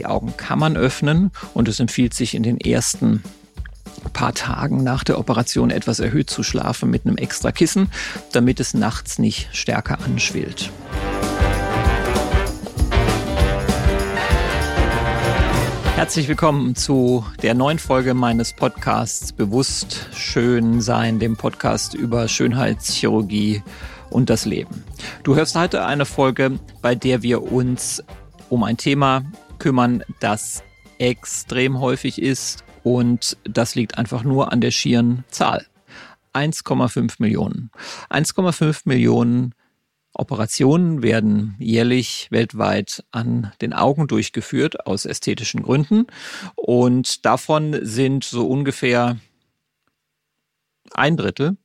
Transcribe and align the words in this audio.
Die 0.00 0.06
Augen 0.06 0.34
kann 0.38 0.58
man 0.58 0.78
öffnen 0.78 1.30
und 1.52 1.68
es 1.68 1.78
empfiehlt 1.78 2.14
sich 2.14 2.34
in 2.34 2.42
den 2.42 2.58
ersten 2.58 3.22
paar 4.14 4.32
Tagen 4.32 4.82
nach 4.82 5.04
der 5.04 5.18
Operation 5.18 5.70
etwas 5.70 6.00
erhöht 6.00 6.30
zu 6.30 6.42
schlafen 6.42 6.88
mit 6.88 7.04
einem 7.04 7.18
extra 7.18 7.52
Kissen, 7.52 7.90
damit 8.32 8.60
es 8.60 8.72
nachts 8.72 9.18
nicht 9.18 9.50
stärker 9.52 9.98
anschwillt. 10.02 10.70
Herzlich 15.96 16.28
willkommen 16.28 16.74
zu 16.76 17.26
der 17.42 17.52
neuen 17.52 17.78
Folge 17.78 18.14
meines 18.14 18.54
Podcasts 18.54 19.34
Bewusst 19.34 20.08
Schön 20.14 20.80
Sein, 20.80 21.18
dem 21.18 21.36
Podcast 21.36 21.92
über 21.92 22.26
Schönheitschirurgie 22.26 23.62
und 24.08 24.30
das 24.30 24.46
Leben. 24.46 24.82
Du 25.24 25.34
hörst 25.34 25.56
heute 25.56 25.84
eine 25.84 26.06
Folge, 26.06 26.58
bei 26.80 26.94
der 26.94 27.22
wir 27.22 27.52
uns 27.52 28.02
um 28.48 28.64
ein 28.64 28.78
Thema 28.78 29.24
kümmern, 29.60 30.02
das 30.18 30.64
extrem 30.98 31.78
häufig 31.78 32.20
ist 32.20 32.64
und 32.82 33.36
das 33.44 33.76
liegt 33.76 33.96
einfach 33.96 34.24
nur 34.24 34.52
an 34.52 34.60
der 34.60 34.72
schieren 34.72 35.24
Zahl. 35.28 35.66
1,5 36.34 37.16
Millionen. 37.18 37.70
1,5 38.10 38.82
Millionen 38.84 39.54
Operationen 40.12 41.02
werden 41.02 41.54
jährlich 41.58 42.28
weltweit 42.30 43.04
an 43.12 43.52
den 43.60 43.72
Augen 43.72 44.08
durchgeführt 44.08 44.86
aus 44.86 45.04
ästhetischen 45.04 45.62
Gründen 45.62 46.06
und 46.56 47.24
davon 47.24 47.78
sind 47.82 48.24
so 48.24 48.48
ungefähr 48.48 49.18
ein 50.92 51.16
Drittel 51.16 51.56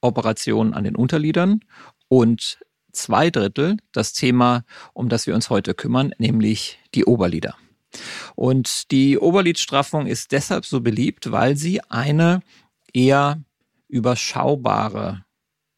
Operationen 0.00 0.72
an 0.72 0.84
den 0.84 0.96
Unterlidern 0.96 1.60
und 2.08 2.58
zwei 2.92 3.30
Drittel 3.30 3.76
das 3.92 4.12
Thema, 4.12 4.64
um 4.92 5.08
das 5.08 5.26
wir 5.26 5.34
uns 5.34 5.50
heute 5.50 5.74
kümmern, 5.74 6.12
nämlich 6.18 6.78
die 6.94 7.04
Oberlider. 7.04 7.56
Und 8.36 8.90
die 8.90 9.18
Oberlidstraffung 9.18 10.06
ist 10.06 10.32
deshalb 10.32 10.64
so 10.64 10.80
beliebt, 10.80 11.32
weil 11.32 11.56
sie 11.56 11.80
eine 11.90 12.40
eher 12.92 13.42
überschaubare 13.88 15.24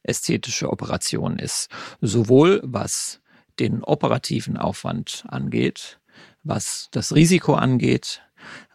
ästhetische 0.03 0.71
Operation 0.71 1.39
ist. 1.39 1.69
Sowohl 2.01 2.61
was 2.65 3.21
den 3.59 3.83
operativen 3.83 4.57
Aufwand 4.57 5.25
angeht, 5.29 6.01
was 6.43 6.89
das 6.91 7.15
Risiko 7.15 7.55
angeht, 7.55 8.23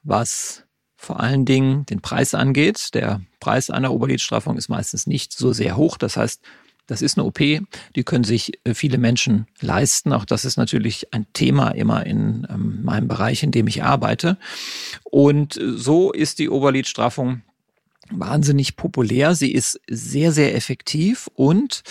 was 0.04 0.66
vor 0.96 1.20
allen 1.20 1.46
Dingen 1.46 1.86
den 1.86 2.02
Preis 2.02 2.34
angeht. 2.34 2.94
Der 2.94 3.22
Preis 3.40 3.70
einer 3.70 3.92
Oberlidstraffung 3.92 4.58
ist 4.58 4.70
meistens 4.70 5.06
nicht 5.06 5.32
so 5.34 5.54
sehr 5.54 5.78
hoch. 5.78 5.98
Das 5.98 6.18
heißt, 6.18 6.42
das 6.88 7.02
ist 7.02 7.18
eine 7.18 7.26
OP, 7.26 7.40
die 7.40 8.04
können 8.04 8.24
sich 8.24 8.60
äh, 8.64 8.74
viele 8.74 8.98
Menschen 8.98 9.46
leisten. 9.62 10.14
Auch 10.14 10.26
das 10.26 10.46
ist 10.46 10.58
natürlich 10.58 11.14
ein 11.14 11.28
Thema 11.34 11.70
immer 11.70 12.06
in 12.06 12.48
ähm, 12.50 12.84
meinem 12.84 13.08
Bereich, 13.08 13.44
in 13.44 13.52
dem 13.52 13.68
ich 13.68 13.84
arbeite. 13.84 14.38
Und 15.04 15.58
äh, 15.58 15.74
so 15.78 16.12
ist 16.12 16.40
die 16.40 16.50
Oberlidstraffung 16.50 17.42
wahnsinnig 18.10 18.78
populär. 18.78 19.36
Sie 19.36 19.52
ist 19.52 19.80
sehr, 19.90 20.32
sehr 20.32 20.56
effektiv 20.56 21.30
und 21.36 21.84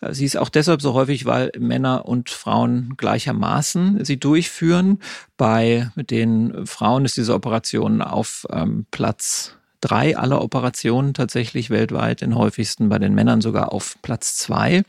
äh, 0.00 0.12
sie 0.12 0.26
ist 0.26 0.36
auch 0.36 0.50
deshalb 0.50 0.82
so 0.82 0.92
häufig, 0.94 1.24
weil 1.24 1.50
Männer 1.58 2.06
und 2.06 2.30
Frauen 2.30 2.94
gleichermaßen 2.96 4.04
sie 4.04 4.18
durchführen. 4.18 4.98
Bei 5.36 5.90
den 5.96 6.66
Frauen 6.66 7.04
ist 7.04 7.16
diese 7.16 7.34
Operation 7.34 8.02
auf 8.02 8.46
ähm, 8.50 8.86
Platz 8.90 9.56
drei 9.82 10.16
aller 10.16 10.40
Operationen 10.40 11.12
tatsächlich 11.12 11.68
weltweit, 11.68 12.22
den 12.22 12.34
häufigsten 12.34 12.88
bei 12.88 12.98
den 12.98 13.14
Männern 13.14 13.42
sogar 13.42 13.72
auf 13.72 13.96
Platz 14.00 14.36
zwei. 14.36 14.82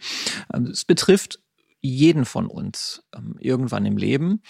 Ähm, 0.54 0.68
es 0.68 0.86
betrifft 0.86 1.40
jeden 1.82 2.24
von 2.24 2.48
uns 2.48 3.04
ähm, 3.14 3.36
irgendwann 3.42 3.86
im 3.86 3.98
Leben 3.98 4.42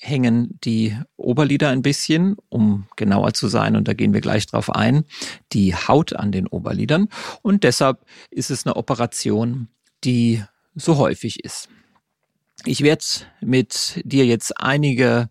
hängen 0.00 0.58
die 0.64 0.96
Oberlider 1.16 1.68
ein 1.68 1.82
bisschen, 1.82 2.36
um 2.48 2.86
genauer 2.96 3.34
zu 3.34 3.48
sein, 3.48 3.76
und 3.76 3.86
da 3.86 3.92
gehen 3.92 4.14
wir 4.14 4.22
gleich 4.22 4.46
drauf 4.46 4.70
ein, 4.70 5.04
die 5.52 5.74
Haut 5.74 6.14
an 6.14 6.32
den 6.32 6.46
Oberlidern. 6.46 7.08
Und 7.42 7.64
deshalb 7.64 8.04
ist 8.30 8.50
es 8.50 8.66
eine 8.66 8.76
Operation, 8.76 9.68
die 10.02 10.42
so 10.74 10.96
häufig 10.96 11.44
ist. 11.44 11.68
Ich 12.64 12.80
werde 12.82 13.04
mit 13.40 14.00
dir 14.04 14.24
jetzt 14.24 14.58
einige 14.58 15.28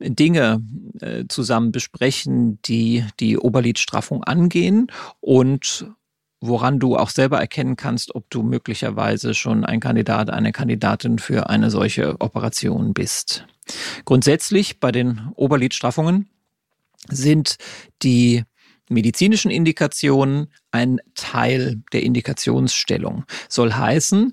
Dinge 0.00 0.62
äh, 1.00 1.24
zusammen 1.28 1.72
besprechen, 1.72 2.60
die 2.62 3.04
die 3.20 3.38
Oberlidstraffung 3.38 4.24
angehen 4.24 4.88
und 5.20 5.90
woran 6.40 6.78
du 6.78 6.96
auch 6.96 7.10
selber 7.10 7.40
erkennen 7.40 7.76
kannst, 7.76 8.14
ob 8.14 8.30
du 8.30 8.42
möglicherweise 8.42 9.34
schon 9.34 9.64
ein 9.64 9.80
Kandidat, 9.80 10.30
eine 10.30 10.52
Kandidatin 10.52 11.18
für 11.18 11.50
eine 11.50 11.70
solche 11.70 12.20
Operation 12.20 12.94
bist. 12.94 13.44
Grundsätzlich 14.04 14.78
bei 14.80 14.92
den 14.92 15.28
Oberlidstraffungen 15.34 16.28
sind 17.08 17.56
die 18.02 18.44
medizinischen 18.88 19.50
Indikationen 19.50 20.48
ein 20.70 21.00
Teil 21.14 21.82
der 21.92 22.02
Indikationsstellung. 22.02 23.24
Soll 23.48 23.72
heißen, 23.72 24.32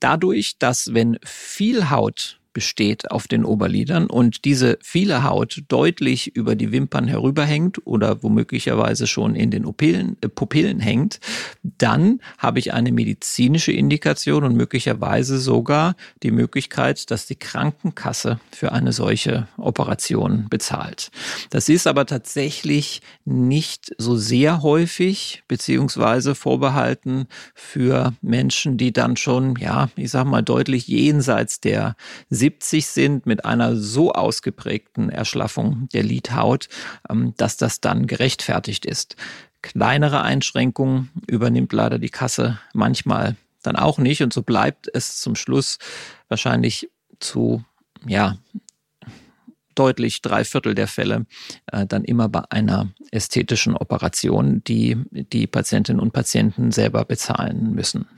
dadurch, 0.00 0.58
dass 0.58 0.94
wenn 0.94 1.18
viel 1.24 1.90
Haut 1.90 2.40
besteht 2.52 3.10
auf 3.10 3.26
den 3.26 3.44
Oberlidern 3.44 4.06
und 4.06 4.44
diese 4.44 4.78
viele 4.82 5.24
Haut 5.24 5.62
deutlich 5.68 6.34
über 6.36 6.54
die 6.54 6.72
Wimpern 6.72 7.08
herüberhängt 7.08 7.86
oder 7.86 8.22
womöglicherweise 8.22 9.06
schon 9.06 9.34
in 9.34 9.50
den 9.50 9.62
Pupillen, 9.62 10.16
äh, 10.20 10.28
Pupillen 10.28 10.80
hängt, 10.80 11.20
dann 11.62 12.20
habe 12.38 12.58
ich 12.58 12.72
eine 12.72 12.92
medizinische 12.92 13.72
Indikation 13.72 14.44
und 14.44 14.56
möglicherweise 14.56 15.38
sogar 15.38 15.94
die 16.22 16.30
Möglichkeit, 16.30 17.10
dass 17.10 17.26
die 17.26 17.36
Krankenkasse 17.36 18.40
für 18.50 18.72
eine 18.72 18.92
solche 18.92 19.48
Operation 19.56 20.46
bezahlt. 20.48 21.10
Das 21.50 21.68
ist 21.68 21.86
aber 21.86 22.06
tatsächlich 22.06 23.02
nicht 23.24 23.94
so 23.98 24.16
sehr 24.16 24.62
häufig 24.62 25.42
beziehungsweise 25.48 26.34
vorbehalten 26.34 27.26
für 27.54 28.14
Menschen, 28.20 28.76
die 28.76 28.92
dann 28.92 29.16
schon, 29.16 29.56
ja, 29.56 29.88
ich 29.96 30.10
sag 30.10 30.24
mal 30.24 30.42
deutlich 30.42 30.88
jenseits 30.88 31.60
der 31.60 31.96
70 32.42 32.88
sind 32.88 33.24
mit 33.24 33.44
einer 33.44 33.76
so 33.76 34.10
ausgeprägten 34.10 35.10
Erschlaffung 35.10 35.88
der 35.92 36.02
Lidhaut, 36.02 36.68
ähm, 37.08 37.34
dass 37.36 37.56
das 37.56 37.80
dann 37.80 38.08
gerechtfertigt 38.08 38.84
ist. 38.84 39.14
Kleinere 39.62 40.22
Einschränkungen 40.22 41.10
übernimmt 41.28 41.72
leider 41.72 42.00
die 42.00 42.08
Kasse 42.08 42.58
manchmal 42.74 43.36
dann 43.62 43.76
auch 43.76 43.98
nicht 43.98 44.24
und 44.24 44.32
so 44.32 44.42
bleibt 44.42 44.90
es 44.92 45.20
zum 45.20 45.36
Schluss 45.36 45.78
wahrscheinlich 46.26 46.90
zu, 47.20 47.62
ja, 48.08 48.36
deutlich 49.76 50.20
drei 50.20 50.42
Viertel 50.42 50.74
der 50.74 50.88
Fälle 50.88 51.26
äh, 51.70 51.86
dann 51.86 52.02
immer 52.02 52.28
bei 52.28 52.42
einer 52.50 52.88
ästhetischen 53.12 53.76
Operation, 53.76 54.64
die 54.64 54.96
die 55.12 55.46
Patientinnen 55.46 56.02
und 56.02 56.12
Patienten 56.12 56.72
selber 56.72 57.04
bezahlen 57.04 57.72
müssen. 57.72 58.08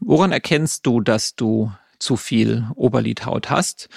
Woran 0.00 0.32
erkennst 0.32 0.86
du, 0.86 1.02
dass 1.02 1.36
du 1.36 1.70
zu 1.98 2.16
viel 2.16 2.68
Oberlidhaut 2.74 3.50
hast. 3.50 3.88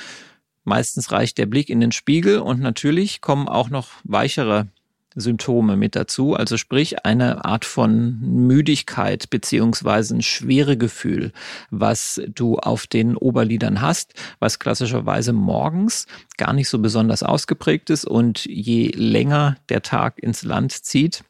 Meistens 0.64 1.12
reicht 1.12 1.38
der 1.38 1.46
Blick 1.46 1.70
in 1.70 1.80
den 1.80 1.92
Spiegel 1.92 2.40
und 2.40 2.60
natürlich 2.60 3.22
kommen 3.22 3.48
auch 3.48 3.70
noch 3.70 3.90
weichere 4.04 4.68
Symptome 5.16 5.76
mit 5.76 5.96
dazu, 5.96 6.36
also 6.36 6.58
sprich 6.58 7.06
eine 7.06 7.46
Art 7.46 7.66
von 7.66 8.20
Müdigkeit 8.22 9.30
beziehungsweise 9.30 10.16
ein 10.16 10.22
schwere 10.22 10.78
Gefühl, 10.78 11.32
was 11.72 12.22
du 12.28 12.58
auf 12.58 12.88
den 12.88 13.16
Oberlidern 13.16 13.82
hast, 13.82 14.14
was 14.40 14.60
klassischerweise 14.60 15.34
morgens 15.34 16.06
gar 16.38 16.54
nicht 16.54 16.70
so 16.70 16.80
besonders 16.80 17.24
ausgeprägt 17.24 17.90
ist 17.90 18.06
und 18.06 18.46
je 18.46 18.90
länger 18.90 19.58
der 19.70 19.82
Tag 19.82 20.20
ins 20.20 20.44
Land 20.44 20.72
zieht, 20.72 21.24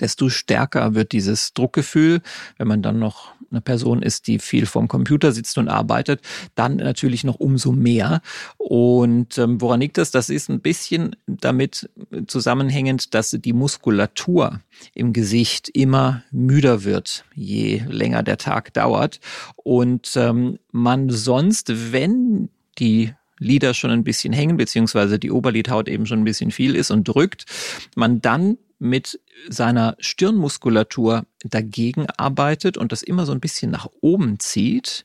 desto 0.00 0.28
stärker 0.28 0.94
wird 0.94 1.12
dieses 1.12 1.54
Druckgefühl, 1.54 2.20
wenn 2.58 2.68
man 2.68 2.82
dann 2.82 2.98
noch 2.98 3.32
eine 3.50 3.60
Person 3.62 4.02
ist, 4.02 4.26
die 4.26 4.38
viel 4.38 4.66
vorm 4.66 4.88
Computer 4.88 5.32
sitzt 5.32 5.56
und 5.56 5.68
arbeitet, 5.68 6.20
dann 6.54 6.76
natürlich 6.76 7.24
noch 7.24 7.36
umso 7.36 7.72
mehr. 7.72 8.20
Und 8.58 9.38
ähm, 9.38 9.60
woran 9.60 9.80
liegt 9.80 9.96
das? 9.96 10.10
Das 10.10 10.28
ist 10.28 10.50
ein 10.50 10.60
bisschen 10.60 11.16
damit 11.26 11.88
zusammenhängend, 12.26 13.14
dass 13.14 13.30
die 13.30 13.52
Muskulatur 13.54 14.60
im 14.94 15.14
Gesicht 15.14 15.70
immer 15.70 16.22
müder 16.30 16.84
wird, 16.84 17.24
je 17.34 17.82
länger 17.88 18.22
der 18.22 18.36
Tag 18.36 18.74
dauert. 18.74 19.20
Und 19.56 20.12
ähm, 20.16 20.58
man 20.70 21.08
sonst, 21.08 21.92
wenn 21.92 22.50
die 22.78 23.14
Lider 23.38 23.72
schon 23.72 23.90
ein 23.90 24.04
bisschen 24.04 24.32
hängen, 24.32 24.56
beziehungsweise 24.56 25.18
die 25.18 25.30
Oberlidhaut 25.30 25.88
eben 25.88 26.06
schon 26.06 26.20
ein 26.20 26.24
bisschen 26.24 26.50
viel 26.50 26.74
ist 26.74 26.90
und 26.90 27.06
drückt, 27.06 27.46
man 27.94 28.20
dann 28.20 28.58
mit 28.78 29.20
seiner 29.48 29.96
Stirnmuskulatur 29.98 31.24
dagegen 31.44 32.06
arbeitet 32.16 32.76
und 32.76 32.92
das 32.92 33.02
immer 33.02 33.26
so 33.26 33.32
ein 33.32 33.40
bisschen 33.40 33.70
nach 33.70 33.88
oben 34.00 34.38
zieht. 34.38 35.04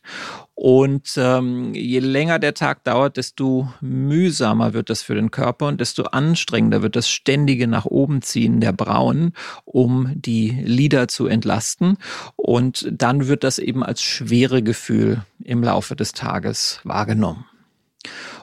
Und 0.56 1.14
ähm, 1.18 1.74
je 1.74 2.00
länger 2.00 2.40
der 2.40 2.54
Tag 2.54 2.84
dauert, 2.84 3.18
desto 3.18 3.72
mühsamer 3.82 4.74
wird 4.74 4.90
das 4.90 5.02
für 5.02 5.16
den 5.16 5.32
Körper 5.32 5.68
und 5.68 5.82
desto 5.82 6.04
anstrengender 6.04 6.82
wird 6.82 6.96
das 6.96 7.10
ständige 7.10 7.68
nach 7.68 7.86
oben 7.86 8.22
ziehen 8.22 8.60
der 8.62 8.74
Brauen, 8.74 9.34
um 9.66 10.12
die 10.16 10.50
Lider 10.50 11.08
zu 11.08 11.28
entlasten. 11.28 11.98
Und 12.36 12.88
dann 12.92 13.28
wird 13.28 13.44
das 13.44 13.60
eben 13.60 13.84
als 13.84 14.02
schwere 14.02 14.62
Gefühl 14.62 15.24
im 15.44 15.64
Laufe 15.64 15.96
des 15.96 16.14
Tages 16.14 16.80
wahrgenommen. 16.84 17.46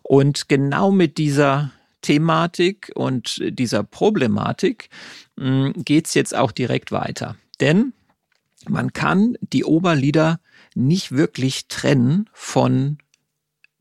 Und 0.03 0.49
genau 0.49 0.91
mit 0.91 1.19
dieser 1.19 1.71
Thematik 2.03 2.91
und 2.95 3.41
dieser 3.43 3.83
Problematik 3.83 4.89
hm, 5.39 5.73
geht's 5.77 6.15
jetzt 6.15 6.35
auch 6.35 6.53
direkt 6.53 6.93
weiter. 6.93 7.37
Denn 7.61 7.93
man 8.69 8.93
kann 8.93 9.37
die 9.41 9.65
Oberlider 9.65 10.41
nicht 10.75 11.13
wirklich 11.13 11.69
trennen 11.69 12.29
von 12.33 12.99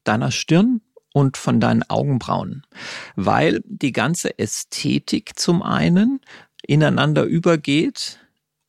deiner 0.03 0.31
Stirn 0.31 0.81
und 1.13 1.37
von 1.37 1.59
deinen 1.59 1.83
Augenbrauen, 1.89 2.65
weil 3.15 3.61
die 3.65 3.91
ganze 3.91 4.37
Ästhetik 4.37 5.37
zum 5.37 5.61
einen 5.61 6.21
ineinander 6.65 7.23
übergeht 7.23 8.19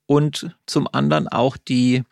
und 0.06 0.56
zum 0.66 0.88
anderen 0.92 1.28
auch 1.28 1.56
die 1.56 2.02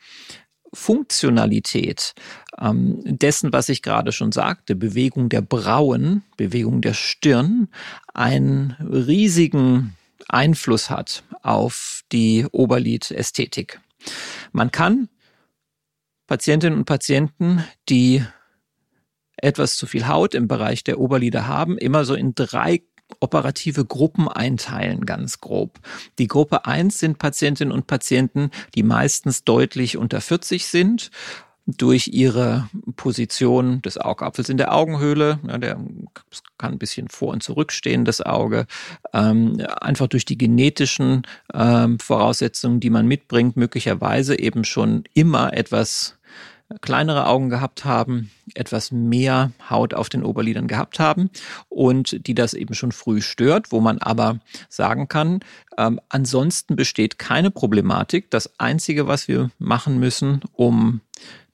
Funktionalität 0.74 2.14
ähm, 2.60 3.00
dessen, 3.04 3.52
was 3.52 3.68
ich 3.68 3.82
gerade 3.82 4.12
schon 4.12 4.32
sagte, 4.32 4.76
Bewegung 4.76 5.28
der 5.28 5.40
Brauen, 5.40 6.22
Bewegung 6.36 6.80
der 6.80 6.94
Stirn, 6.94 7.68
einen 8.14 8.72
riesigen 8.80 9.96
Einfluss 10.28 10.90
hat 10.90 11.22
auf 11.42 12.02
die 12.12 12.46
Oberlidästhetik. 12.50 13.80
Man 14.52 14.70
kann 14.70 15.08
Patientinnen 16.26 16.78
und 16.78 16.84
Patienten, 16.84 17.64
die 17.88 18.22
etwas 19.36 19.76
zu 19.76 19.86
viel 19.86 20.06
Haut 20.08 20.34
im 20.34 20.48
Bereich 20.48 20.84
der 20.84 20.98
Oberlider 20.98 21.46
haben, 21.46 21.78
immer 21.78 22.04
so 22.04 22.14
in 22.14 22.34
drei 22.34 22.82
operative 23.20 23.84
Gruppen 23.84 24.28
einteilen, 24.28 25.06
ganz 25.06 25.40
grob. 25.40 25.78
Die 26.18 26.28
Gruppe 26.28 26.66
eins 26.66 26.98
sind 26.98 27.18
Patientinnen 27.18 27.72
und 27.72 27.86
Patienten, 27.86 28.50
die 28.74 28.82
meistens 28.82 29.44
deutlich 29.44 29.96
unter 29.96 30.20
40 30.20 30.66
sind 30.66 31.10
durch 31.76 32.08
ihre 32.08 32.68
Position 32.96 33.82
des 33.82 33.98
Augapfels 33.98 34.48
in 34.48 34.56
der 34.56 34.74
Augenhöhle, 34.74 35.38
ja, 35.46 35.58
der 35.58 35.78
kann 36.56 36.72
ein 36.72 36.78
bisschen 36.78 37.08
vor 37.08 37.32
und 37.32 37.42
zurückstehen, 37.42 38.06
das 38.06 38.22
Auge, 38.22 38.66
ähm, 39.12 39.62
einfach 39.80 40.06
durch 40.06 40.24
die 40.24 40.38
genetischen 40.38 41.22
ähm, 41.52 41.98
Voraussetzungen, 41.98 42.80
die 42.80 42.88
man 42.88 43.06
mitbringt, 43.06 43.56
möglicherweise 43.56 44.38
eben 44.38 44.64
schon 44.64 45.04
immer 45.12 45.52
etwas 45.52 46.17
kleinere 46.80 47.26
Augen 47.26 47.48
gehabt 47.48 47.84
haben, 47.84 48.30
etwas 48.54 48.92
mehr 48.92 49.52
Haut 49.70 49.94
auf 49.94 50.08
den 50.08 50.22
Oberlidern 50.22 50.68
gehabt 50.68 51.00
haben 51.00 51.30
und 51.68 52.26
die 52.26 52.34
das 52.34 52.54
eben 52.54 52.74
schon 52.74 52.92
früh 52.92 53.22
stört, 53.22 53.72
wo 53.72 53.80
man 53.80 53.98
aber 53.98 54.40
sagen 54.68 55.08
kann, 55.08 55.40
ähm, 55.78 56.00
ansonsten 56.08 56.76
besteht 56.76 57.18
keine 57.18 57.50
Problematik. 57.50 58.30
Das 58.30 58.58
Einzige, 58.58 59.06
was 59.06 59.28
wir 59.28 59.50
machen 59.58 59.98
müssen, 59.98 60.42
um 60.52 61.00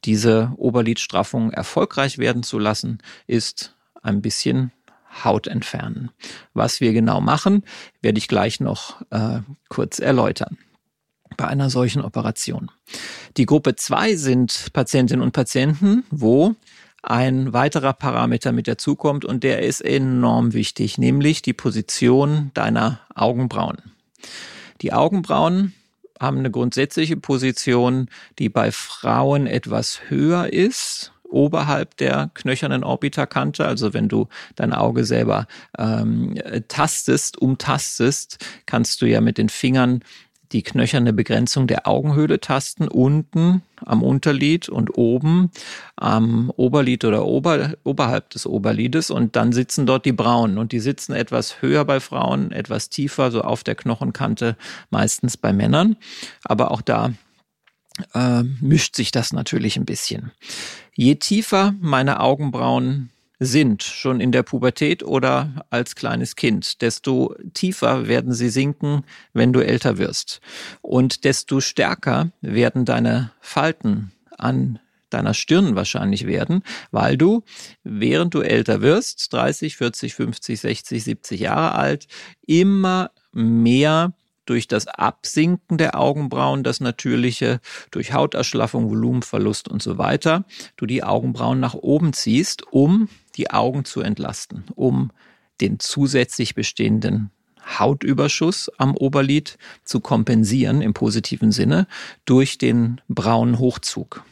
diese 0.05 0.53
Oberlidstraffung 0.57 1.53
erfolgreich 1.53 2.19
werden 2.19 2.43
zu 2.43 2.59
lassen, 2.59 2.99
ist 3.27 3.75
ein 4.03 4.21
bisschen 4.21 4.73
Haut 5.23 5.47
entfernen. 5.47 6.11
Was 6.55 6.81
wir 6.81 6.93
genau 6.93 7.21
machen, 7.21 7.63
werde 8.03 8.19
ich 8.19 8.27
gleich 8.27 8.59
noch 8.59 9.01
äh, 9.11 9.41
kurz 9.69 10.01
erläutern 10.01 10.59
bei 11.37 11.47
einer 11.47 11.71
solchen 11.71 12.03
Operation. 12.03 12.71
Die 13.37 13.47
Gruppe 13.47 13.77
2 13.77 14.17
sind 14.17 14.67
Patientinnen 14.73 15.23
und 15.23 15.33
Patienten, 15.33 16.05
wo 16.11 16.55
ein 17.03 17.53
weiterer 17.53 17.93
Parameter 17.93 18.53
mit 18.53 18.67
dazukommt 18.67 19.25
und 19.25 19.45
der 19.45 19.63
ist 19.63 19.81
enorm 19.81 20.55
wichtig, 20.55 20.99
nämlich 20.99 21.43
die 21.43 21.53
Position 21.53 22.51
deiner 22.55 23.01
Augenbrauen. 23.15 23.79
Die 24.81 24.93
Augenbrauen 24.93 25.75
haben 26.21 26.39
eine 26.39 26.51
grundsätzliche 26.51 27.17
Position, 27.17 28.09
die 28.39 28.49
bei 28.49 28.73
Frauen 28.73 29.47
etwas 29.47 30.01
höher 30.09 30.53
ist, 30.53 31.13
oberhalb 31.25 31.97
der 31.97 32.31
knöchernen 32.35 32.85
Orbitakante. 32.85 33.67
Also 33.67 33.93
wenn 33.93 34.09
du 34.09 34.29
dein 34.55 34.73
Auge 34.73 35.05
selber 35.05 35.47
ähm, 35.77 36.39
tastest, 36.69 37.39
umtastest, 37.39 38.45
kannst 38.67 39.03
du 39.03 39.07
ja 39.07 39.21
mit 39.21 39.37
den 39.37 39.49
Fingern 39.49 40.01
die 40.55 40.63
knöcherne 40.63 41.13
Begrenzung 41.13 41.67
der 41.67 41.87
Augenhöhle 41.89 42.41
tasten, 42.41 42.87
unten 42.87 43.63
am 43.85 44.05
Unterlid 44.05 44.69
und 44.69 44.97
oben 44.97 45.51
am 45.97 46.51
Oberlid 46.57 47.05
oder 47.05 47.27
ober, 47.27 47.75
oberhalb 47.83 48.31
des 48.31 48.47
Oberlides 48.47 49.11
und 49.11 49.35
dann 49.35 49.53
sitzen 49.53 49.85
dort 49.85 50.05
die 50.05 50.13
Brauen 50.13 50.57
und 50.57 50.71
die 50.71 50.79
sitzen 50.79 51.13
etwas 51.13 51.61
höher 51.61 51.85
bei 51.85 51.99
Frauen, 51.99 52.53
etwas 52.53 52.89
tiefer, 52.89 53.33
so 53.33 53.43
auf 53.43 53.65
der 53.65 53.75
Knochenkante, 53.75 54.57
meistens 54.91 55.37
bei 55.37 55.53
Männern. 55.53 55.97
Aber 56.45 56.71
auch 56.71 56.83
da 56.83 57.13
äh, 58.15 58.45
mischt 58.61 58.95
sich 58.95 59.11
das 59.11 59.33
natürlich 59.33 59.77
ein 59.77 59.85
bisschen. 59.85 60.31
Je 60.95 61.17
tiefer 61.17 61.75
meine 61.81 62.21
Augenbrauen 62.21 63.11
sind, 63.39 63.83
schon 63.83 64.21
in 64.21 64.33
der 64.33 64.43
Pubertät 64.43 65.03
oder 65.03 65.67
als 65.71 65.95
kleines 65.97 66.37
Kind, 66.37 66.83
desto 66.83 67.35
tiefer 67.53 68.07
werden 68.07 68.33
sie 68.33 68.49
sinken, 68.49 69.05
wenn 69.33 69.53
du 69.53 69.61
älter 69.61 69.99
wirst. 69.99 70.41
Und 70.83 71.25
desto 71.25 71.61
stärker 71.61 72.31
werden 72.41 72.85
deine 72.85 73.33
Falten 73.41 74.13
an 74.39 74.79
deiner 75.11 75.35
Stirn 75.35 75.77
wahrscheinlich 75.77 76.27
werden, 76.27 76.63
weil 76.91 77.17
du, 77.17 77.43
während 77.85 78.35
du 78.35 78.41
älter 78.41 78.83
wirst, 78.83 79.33
30, 79.33 79.77
40, 79.77 80.15
50, 80.15 80.61
60, 80.61 81.05
70 81.05 81.41
Jahre 81.41 81.75
alt, 81.75 82.07
immer 82.47 83.11
mehr 83.33 84.13
durch 84.47 84.69
das 84.69 84.87
Absinken 84.87 85.79
der 85.79 85.99
Augenbrauen, 85.99 86.65
das 86.65 86.81
natürliche, 86.81 87.61
durch 87.91 88.13
Hauterschlaffung, 88.13 88.91
Volumenverlust 88.91 89.69
und 89.69 89.83
so 89.83 89.97
weiter, 89.99 90.45
du 90.77 90.87
die 90.87 91.03
Augenbrauen 91.03 91.61
nach 91.61 91.75
oben 91.75 92.13
ziehst, 92.13 92.65
um 92.71 93.09
die 93.37 93.51
Augen 93.51 93.85
zu 93.85 94.01
entlasten, 94.01 94.65
um 94.75 95.11
den 95.61 95.79
zusätzlich 95.79 96.55
bestehenden 96.55 97.31
Hautüberschuss 97.79 98.71
am 98.77 98.97
Oberlid 98.97 99.57
zu 99.85 100.01
kompensieren 100.01 100.83
im 100.83 100.93
positiven 100.95 101.53
Sinne 101.53 101.87
durch 102.25 102.59
den 102.59 103.01
braunen 103.09 103.59
Hochzug. 103.59 104.25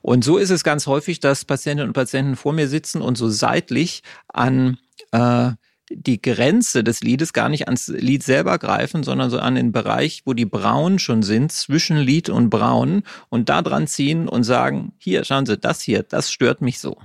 Und 0.00 0.24
so 0.24 0.38
ist 0.38 0.50
es 0.50 0.64
ganz 0.64 0.86
häufig, 0.86 1.20
dass 1.20 1.44
Patientinnen 1.44 1.90
und 1.90 1.94
Patienten 1.94 2.36
vor 2.36 2.52
mir 2.52 2.68
sitzen 2.68 3.02
und 3.02 3.18
so 3.18 3.28
seitlich 3.28 4.02
an 4.28 4.78
äh, 5.12 5.50
die 5.92 6.22
Grenze 6.22 6.84
des 6.84 7.00
Liedes 7.00 7.32
gar 7.32 7.48
nicht 7.48 7.66
ans 7.66 7.88
Lied 7.88 8.22
selber 8.22 8.58
greifen, 8.58 9.02
sondern 9.02 9.28
so 9.28 9.40
an 9.40 9.56
den 9.56 9.72
Bereich, 9.72 10.22
wo 10.24 10.34
die 10.34 10.46
Brauen 10.46 10.98
schon 10.98 11.22
sind, 11.22 11.52
zwischen 11.52 11.96
Lied 11.98 12.28
und 12.28 12.48
Brauen 12.48 13.02
und 13.28 13.48
da 13.48 13.60
dran 13.60 13.88
ziehen 13.88 14.28
und 14.28 14.44
sagen, 14.44 14.92
hier, 14.98 15.24
schauen 15.24 15.46
Sie, 15.46 15.58
das 15.58 15.82
hier, 15.82 16.04
das 16.04 16.30
stört 16.30 16.60
mich 16.60 16.78
so. 16.78 16.96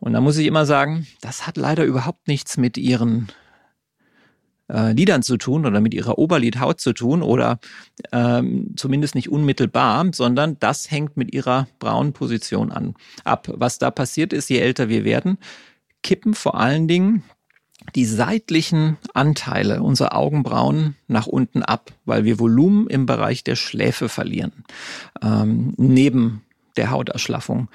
Und 0.00 0.14
da 0.14 0.20
muss 0.20 0.38
ich 0.38 0.46
immer 0.46 0.66
sagen, 0.66 1.06
das 1.20 1.46
hat 1.46 1.56
leider 1.56 1.84
überhaupt 1.84 2.26
nichts 2.26 2.56
mit 2.56 2.78
Ihren 2.78 3.30
äh, 4.70 4.92
Lidern 4.92 5.22
zu 5.22 5.36
tun 5.36 5.66
oder 5.66 5.80
mit 5.80 5.94
ihrer 5.94 6.18
Oberlidhaut 6.18 6.80
zu 6.80 6.92
tun 6.92 7.22
oder 7.22 7.58
ähm, 8.12 8.72
zumindest 8.76 9.14
nicht 9.14 9.28
unmittelbar, 9.28 10.06
sondern 10.12 10.58
das 10.60 10.90
hängt 10.90 11.16
mit 11.16 11.34
ihrer 11.34 11.66
braunen 11.78 12.12
Position 12.12 12.70
an 12.70 12.94
ab. 13.24 13.48
Was 13.52 13.78
da 13.78 13.90
passiert 13.90 14.32
ist, 14.32 14.48
je 14.48 14.58
älter 14.58 14.88
wir 14.88 15.04
werden, 15.04 15.38
kippen 16.02 16.34
vor 16.34 16.54
allen 16.54 16.88
Dingen 16.88 17.22
die 17.94 18.04
seitlichen 18.04 18.98
Anteile 19.14 19.82
unserer 19.82 20.14
Augenbrauen 20.14 20.96
nach 21.08 21.26
unten 21.26 21.62
ab, 21.62 21.92
weil 22.04 22.24
wir 22.24 22.38
Volumen 22.38 22.86
im 22.88 23.06
Bereich 23.06 23.42
der 23.42 23.56
Schläfe 23.56 24.08
verlieren, 24.08 24.64
ähm, 25.22 25.74
neben 25.76 26.42
der 26.76 26.90
Hauterschlaffung 26.90 27.68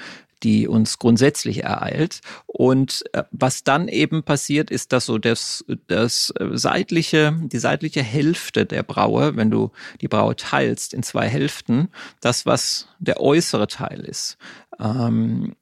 die 0.43 0.67
uns 0.67 0.99
grundsätzlich 0.99 1.63
ereilt. 1.63 2.21
Und 2.45 3.03
äh, 3.13 3.23
was 3.31 3.63
dann 3.63 3.87
eben 3.87 4.23
passiert, 4.23 4.71
ist, 4.71 4.93
dass 4.93 5.05
so 5.05 5.17
das, 5.17 5.65
das 5.87 6.33
seitliche, 6.51 7.37
die 7.41 7.59
seitliche 7.59 8.03
Hälfte 8.03 8.65
der 8.65 8.83
Braue, 8.83 9.35
wenn 9.35 9.51
du 9.51 9.71
die 10.01 10.07
Braue 10.07 10.35
teilst 10.35 10.93
in 10.93 11.03
zwei 11.03 11.27
Hälften, 11.27 11.89
das, 12.21 12.45
was 12.45 12.87
der 12.99 13.19
äußere 13.19 13.67
Teil 13.67 14.01
ist, 14.01 14.37
ähm, 14.79 15.55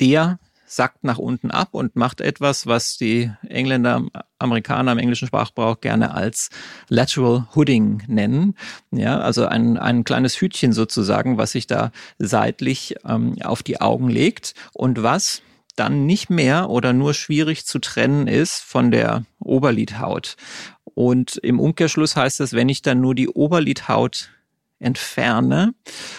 der 0.00 0.38
sackt 0.70 1.02
nach 1.02 1.18
unten 1.18 1.50
ab 1.50 1.70
und 1.72 1.96
macht 1.96 2.20
etwas, 2.20 2.66
was 2.68 2.96
die 2.96 3.30
Engländer, 3.48 4.04
Amerikaner 4.38 4.92
im 4.92 4.98
englischen 4.98 5.26
Sprachgebrauch 5.26 5.80
gerne 5.80 6.14
als 6.14 6.50
lateral 6.88 7.48
hooding 7.56 8.04
nennen. 8.06 8.54
Ja, 8.92 9.18
also 9.18 9.46
ein, 9.46 9.76
ein 9.78 10.04
kleines 10.04 10.40
Hütchen 10.40 10.72
sozusagen, 10.72 11.38
was 11.38 11.52
sich 11.52 11.66
da 11.66 11.90
seitlich 12.18 12.94
ähm, 13.04 13.36
auf 13.42 13.64
die 13.64 13.80
Augen 13.80 14.08
legt 14.08 14.54
und 14.72 15.02
was 15.02 15.42
dann 15.74 16.06
nicht 16.06 16.30
mehr 16.30 16.70
oder 16.70 16.92
nur 16.92 17.14
schwierig 17.14 17.66
zu 17.66 17.80
trennen 17.80 18.28
ist 18.28 18.60
von 18.60 18.92
der 18.92 19.24
Oberlidhaut. 19.40 20.36
Und 20.84 21.36
im 21.38 21.58
Umkehrschluss 21.58 22.14
heißt 22.14 22.38
das, 22.38 22.52
wenn 22.52 22.68
ich 22.68 22.82
dann 22.82 23.00
nur 23.00 23.16
die 23.16 23.28
Oberlidhaut 23.28 24.30
entferne, 24.80 25.74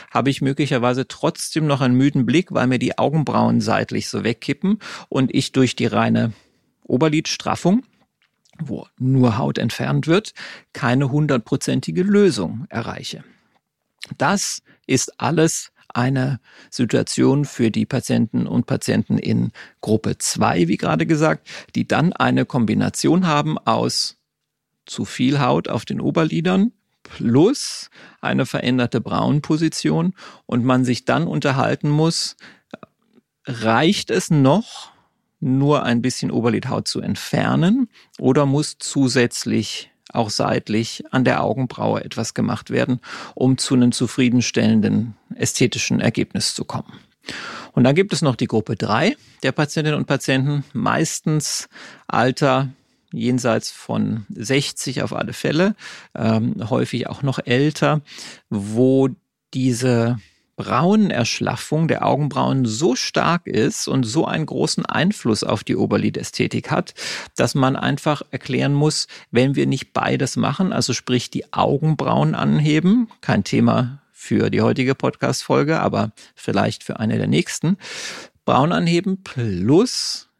habe 0.09 0.29
ich 0.29 0.41
möglicherweise 0.41 1.07
trotzdem 1.07 1.67
noch 1.67 1.81
einen 1.81 1.95
müden 1.95 2.25
Blick, 2.25 2.51
weil 2.51 2.67
mir 2.67 2.79
die 2.79 2.97
Augenbrauen 2.97 3.59
seitlich 3.59 4.07
so 4.07 4.23
wegkippen 4.23 4.79
und 5.09 5.33
ich 5.33 5.51
durch 5.51 5.75
die 5.75 5.87
reine 5.87 6.33
Oberlidstraffung 6.83 7.83
wo 8.67 8.87
nur 8.97 9.37
Haut 9.37 9.57
entfernt 9.57 10.07
wird, 10.07 10.33
keine 10.73 11.11
hundertprozentige 11.11 12.03
Lösung 12.03 12.65
erreiche. 12.69 13.23
Das 14.17 14.61
ist 14.87 15.19
alles 15.19 15.71
eine 15.93 16.39
Situation 16.69 17.45
für 17.45 17.69
die 17.69 17.85
Patienten 17.85 18.47
und 18.47 18.65
Patienten 18.65 19.17
in 19.17 19.51
Gruppe 19.81 20.17
2, 20.17 20.67
wie 20.67 20.77
gerade 20.77 21.05
gesagt, 21.05 21.49
die 21.75 21.87
dann 21.87 22.13
eine 22.13 22.45
Kombination 22.45 23.27
haben 23.27 23.57
aus 23.57 24.17
zu 24.85 25.05
viel 25.05 25.39
Haut 25.39 25.67
auf 25.67 25.85
den 25.85 26.01
Oberlidern 26.01 26.71
plus 27.03 27.89
eine 28.21 28.45
veränderte 28.45 29.01
Braunposition 29.01 30.13
und 30.45 30.63
man 30.63 30.85
sich 30.85 31.05
dann 31.05 31.27
unterhalten 31.27 31.89
muss, 31.89 32.35
reicht 33.45 34.11
es 34.11 34.29
noch, 34.29 34.91
nur 35.39 35.83
ein 35.83 36.01
bisschen 36.01 36.29
Oberlidhaut 36.29 36.87
zu 36.87 37.01
entfernen 37.01 37.89
oder 38.19 38.45
muss 38.45 38.77
zusätzlich 38.77 39.89
auch 40.13 40.29
seitlich 40.29 41.03
an 41.11 41.23
der 41.23 41.43
Augenbraue 41.43 42.03
etwas 42.03 42.33
gemacht 42.33 42.69
werden, 42.69 42.99
um 43.33 43.57
zu 43.57 43.73
einem 43.73 43.91
zufriedenstellenden 43.91 45.15
ästhetischen 45.35 45.99
Ergebnis 45.99 46.53
zu 46.53 46.65
kommen. 46.65 46.93
Und 47.71 47.83
dann 47.83 47.95
gibt 47.95 48.13
es 48.13 48.21
noch 48.21 48.35
die 48.35 48.47
Gruppe 48.47 48.75
drei 48.75 49.15
der 49.43 49.51
Patientinnen 49.51 49.97
und 49.97 50.05
Patienten, 50.05 50.63
meistens 50.73 51.69
Alter 52.07 52.69
jenseits 53.11 53.71
von 53.71 54.25
60 54.29 55.03
auf 55.03 55.13
alle 55.13 55.33
Fälle, 55.33 55.75
ähm, 56.15 56.55
häufig 56.69 57.07
auch 57.07 57.23
noch 57.23 57.39
älter, 57.43 58.01
wo 58.49 59.09
diese 59.53 60.17
Brauenerschlaffung 60.61 61.87
der 61.87 62.05
Augenbrauen 62.05 62.65
so 62.65 62.95
stark 62.95 63.47
ist 63.47 63.87
und 63.87 64.03
so 64.03 64.25
einen 64.25 64.45
großen 64.45 64.85
Einfluss 64.85 65.43
auf 65.43 65.63
die 65.63 65.75
Oberlidästhetik 65.75 66.69
hat, 66.69 66.93
dass 67.35 67.55
man 67.55 67.75
einfach 67.75 68.21
erklären 68.29 68.73
muss, 68.73 69.07
wenn 69.31 69.55
wir 69.55 69.65
nicht 69.65 69.91
beides 69.91 70.35
machen, 70.35 70.71
also 70.71 70.93
sprich 70.93 71.31
die 71.31 71.51
Augenbrauen 71.51 72.35
anheben, 72.35 73.09
kein 73.21 73.43
Thema 73.43 74.01
für 74.11 74.51
die 74.51 74.61
heutige 74.61 74.93
Podcast-Folge, 74.93 75.79
aber 75.79 76.11
vielleicht 76.35 76.83
für 76.83 76.99
eine 76.99 77.17
der 77.17 77.27
nächsten, 77.27 77.77
Braun 78.45 78.71
anheben 78.71 79.23
plus 79.23 80.30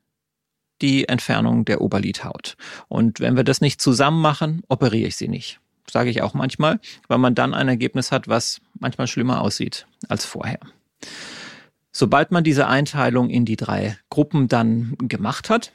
die 0.82 1.08
Entfernung 1.08 1.66
der 1.66 1.82
Oberlidhaut. 1.82 2.58
Und 2.88 3.20
wenn 3.20 3.36
wir 3.36 3.44
das 3.44 3.62
nicht 3.62 3.82
zusammen 3.82 4.22
machen, 4.22 4.64
operiere 4.68 5.08
ich 5.08 5.16
sie 5.16 5.28
nicht 5.28 5.60
sage 5.92 6.10
ich 6.10 6.22
auch 6.22 6.34
manchmal, 6.34 6.80
weil 7.08 7.18
man 7.18 7.36
dann 7.36 7.54
ein 7.54 7.68
Ergebnis 7.68 8.12
hat, 8.12 8.28
was 8.28 8.62
manchmal 8.80 9.08
schlimmer 9.08 9.42
aussieht 9.42 9.88
als 10.08 10.26
vorher. 10.26 10.60
Sobald 11.92 12.32
man 12.32 12.44
diese 12.44 12.68
Einteilung 12.68 13.30
in 13.30 13.46
die 13.46 13.58
drei 13.58 13.98
Gruppen 14.10 14.48
dann 14.48 14.96
gemacht 15.00 15.50
hat, 15.50 15.74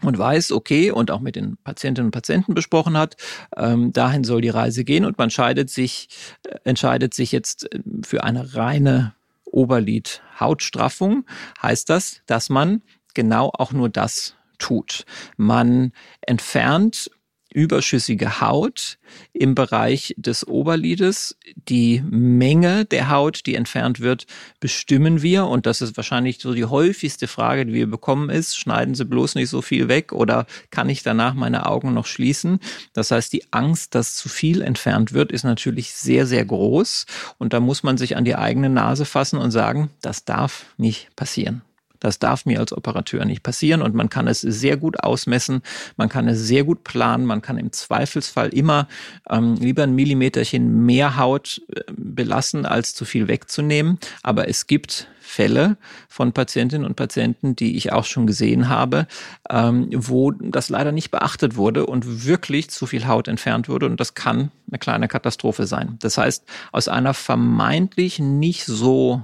und 0.00 0.16
weiß, 0.16 0.52
okay, 0.52 0.92
und 0.92 1.10
auch 1.10 1.18
mit 1.18 1.34
den 1.34 1.56
Patientinnen 1.64 2.06
und 2.06 2.12
Patienten 2.12 2.54
besprochen 2.54 2.96
hat, 2.96 3.16
ähm, 3.56 3.92
dahin 3.92 4.22
soll 4.22 4.40
die 4.40 4.48
Reise 4.48 4.84
gehen 4.84 5.04
und 5.04 5.18
man 5.18 5.24
entscheidet 5.24 5.70
sich, 5.70 6.08
äh, 6.46 6.56
entscheidet 6.62 7.14
sich 7.14 7.32
jetzt 7.32 7.72
äh, 7.72 7.80
für 8.04 8.22
eine 8.22 8.54
reine 8.54 9.14
Oberlid-Hautstraffung, 9.46 11.24
heißt 11.60 11.90
das, 11.90 12.22
dass 12.26 12.48
man 12.48 12.82
genau 13.18 13.50
auch 13.52 13.72
nur 13.72 13.88
das 13.88 14.36
tut. 14.58 15.04
Man 15.36 15.92
entfernt 16.20 17.10
überschüssige 17.52 18.40
Haut 18.40 18.98
im 19.32 19.56
Bereich 19.56 20.14
des 20.16 20.46
Oberlides. 20.46 21.36
Die 21.68 22.04
Menge 22.08 22.84
der 22.84 23.10
Haut, 23.10 23.46
die 23.46 23.56
entfernt 23.56 23.98
wird, 23.98 24.26
bestimmen 24.60 25.22
wir. 25.22 25.46
Und 25.46 25.66
das 25.66 25.80
ist 25.80 25.96
wahrscheinlich 25.96 26.38
so 26.38 26.54
die 26.54 26.66
häufigste 26.66 27.26
Frage, 27.26 27.66
die 27.66 27.72
wir 27.72 27.90
bekommen 27.90 28.30
ist, 28.30 28.56
schneiden 28.56 28.94
Sie 28.94 29.04
bloß 29.04 29.34
nicht 29.34 29.48
so 29.48 29.60
viel 29.60 29.88
weg 29.88 30.12
oder 30.12 30.46
kann 30.70 30.88
ich 30.88 31.02
danach 31.02 31.34
meine 31.34 31.66
Augen 31.66 31.94
noch 31.94 32.06
schließen? 32.06 32.60
Das 32.92 33.10
heißt, 33.10 33.32
die 33.32 33.50
Angst, 33.50 33.96
dass 33.96 34.14
zu 34.14 34.28
viel 34.28 34.62
entfernt 34.62 35.12
wird, 35.12 35.32
ist 35.32 35.44
natürlich 35.44 35.92
sehr, 35.92 36.26
sehr 36.26 36.44
groß. 36.44 37.06
Und 37.38 37.54
da 37.54 37.58
muss 37.58 37.82
man 37.82 37.96
sich 37.96 38.16
an 38.16 38.24
die 38.24 38.36
eigene 38.36 38.68
Nase 38.68 39.04
fassen 39.04 39.38
und 39.38 39.50
sagen, 39.50 39.90
das 40.02 40.24
darf 40.24 40.66
nicht 40.76 41.08
passieren. 41.16 41.62
Das 42.00 42.18
darf 42.18 42.46
mir 42.46 42.60
als 42.60 42.72
Operateur 42.72 43.24
nicht 43.24 43.42
passieren 43.42 43.82
und 43.82 43.94
man 43.94 44.08
kann 44.08 44.28
es 44.28 44.40
sehr 44.40 44.76
gut 44.76 45.00
ausmessen, 45.00 45.62
man 45.96 46.08
kann 46.08 46.28
es 46.28 46.40
sehr 46.40 46.64
gut 46.64 46.84
planen, 46.84 47.24
man 47.24 47.42
kann 47.42 47.58
im 47.58 47.72
Zweifelsfall 47.72 48.48
immer 48.48 48.88
ähm, 49.28 49.54
lieber 49.54 49.82
ein 49.82 49.94
Millimeterchen 49.94 50.84
mehr 50.84 51.16
Haut 51.16 51.62
äh, 51.74 51.80
belassen, 51.88 52.66
als 52.66 52.94
zu 52.94 53.04
viel 53.04 53.28
wegzunehmen. 53.28 53.98
Aber 54.22 54.48
es 54.48 54.66
gibt 54.66 55.08
Fälle 55.28 55.76
von 56.08 56.32
Patientinnen 56.32 56.86
und 56.86 56.96
Patienten, 56.96 57.54
die 57.54 57.76
ich 57.76 57.92
auch 57.92 58.04
schon 58.04 58.26
gesehen 58.26 58.68
habe, 58.68 59.06
ähm, 59.50 59.88
wo 59.92 60.30
das 60.30 60.70
leider 60.70 60.90
nicht 60.90 61.10
beachtet 61.10 61.56
wurde 61.56 61.84
und 61.84 62.24
wirklich 62.26 62.70
zu 62.70 62.86
viel 62.86 63.06
Haut 63.06 63.28
entfernt 63.28 63.68
wurde. 63.68 63.86
Und 63.86 64.00
das 64.00 64.14
kann 64.14 64.50
eine 64.70 64.78
kleine 64.78 65.06
Katastrophe 65.06 65.66
sein. 65.66 65.96
Das 66.00 66.16
heißt, 66.16 66.44
aus 66.72 66.88
einer 66.88 67.12
vermeintlich 67.12 68.18
nicht 68.18 68.64
so 68.64 69.22